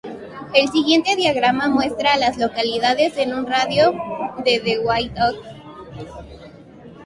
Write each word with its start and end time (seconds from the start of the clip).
El 0.55 0.67
siguiente 0.69 1.15
diagrama 1.15 1.69
muestra 1.69 2.13
a 2.13 2.17
las 2.17 2.35
localidades 2.39 3.15
en 3.17 3.35
un 3.35 3.45
radio 3.45 3.93
de 4.43 4.59
de 4.59 4.79
White 4.79 5.21
Oak. 5.21 6.37